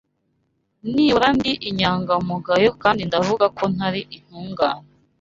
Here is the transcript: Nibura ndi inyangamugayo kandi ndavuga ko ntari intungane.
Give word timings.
Nibura 0.93 1.27
ndi 1.37 1.51
inyangamugayo 1.69 2.69
kandi 2.81 3.01
ndavuga 3.09 3.45
ko 3.57 3.63
ntari 3.73 4.01
intungane. 4.15 4.87